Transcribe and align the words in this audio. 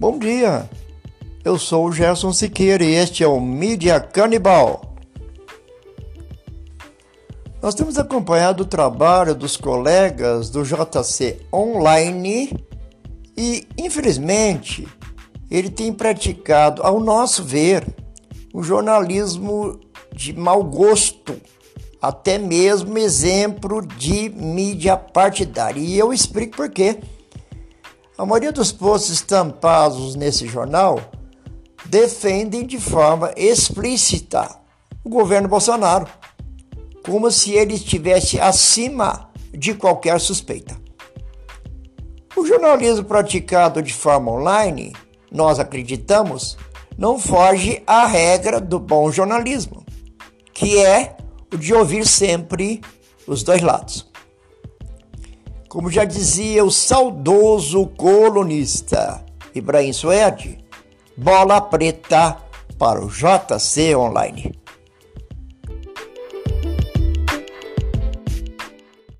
Bom 0.00 0.18
dia, 0.18 0.66
eu 1.44 1.58
sou 1.58 1.84
o 1.84 1.92
Gerson 1.92 2.32
Siqueira 2.32 2.82
e 2.82 2.94
este 2.94 3.22
é 3.22 3.26
o 3.26 3.38
Mídia 3.38 4.00
Canibal. 4.00 4.96
Nós 7.60 7.74
temos 7.74 7.98
acompanhado 7.98 8.62
o 8.62 8.66
trabalho 8.66 9.34
dos 9.34 9.58
colegas 9.58 10.48
do 10.48 10.64
JC 10.64 11.42
Online 11.52 12.56
e, 13.36 13.68
infelizmente, 13.76 14.88
ele 15.50 15.68
tem 15.68 15.92
praticado, 15.92 16.82
ao 16.82 16.98
nosso 16.98 17.44
ver, 17.44 17.86
um 18.54 18.62
jornalismo 18.62 19.78
de 20.14 20.32
mau 20.32 20.64
gosto, 20.64 21.38
até 22.00 22.38
mesmo 22.38 22.96
exemplo 22.96 23.86
de 23.86 24.30
mídia 24.30 24.96
partidária. 24.96 25.78
E 25.78 25.98
eu 25.98 26.10
explico 26.10 26.56
por 26.56 26.70
quê. 26.70 27.00
A 28.20 28.26
maioria 28.26 28.52
dos 28.52 28.70
posts 28.70 29.08
estampados 29.08 30.14
nesse 30.14 30.46
jornal 30.46 31.00
defendem 31.86 32.66
de 32.66 32.78
forma 32.78 33.32
explícita 33.34 34.60
o 35.02 35.08
governo 35.08 35.48
Bolsonaro 35.48 36.06
como 37.02 37.30
se 37.30 37.52
ele 37.52 37.72
estivesse 37.72 38.38
acima 38.38 39.30
de 39.50 39.72
qualquer 39.72 40.20
suspeita. 40.20 40.76
O 42.36 42.44
jornalismo 42.44 43.06
praticado 43.06 43.80
de 43.80 43.94
forma 43.94 44.30
online, 44.32 44.94
nós 45.32 45.58
acreditamos, 45.58 46.58
não 46.98 47.18
foge 47.18 47.82
à 47.86 48.04
regra 48.04 48.60
do 48.60 48.78
bom 48.78 49.10
jornalismo, 49.10 49.82
que 50.52 50.78
é 50.78 51.16
o 51.50 51.56
de 51.56 51.72
ouvir 51.72 52.06
sempre 52.06 52.82
os 53.26 53.42
dois 53.42 53.62
lados. 53.62 54.09
Como 55.70 55.88
já 55.88 56.04
dizia 56.04 56.64
o 56.64 56.70
saudoso 56.70 57.86
colunista 57.96 59.24
Ibrahim 59.54 59.92
Suede, 59.92 60.58
bola 61.16 61.60
preta 61.60 62.38
para 62.76 63.00
o 63.00 63.08
JC 63.08 63.94
Online. 63.94 64.59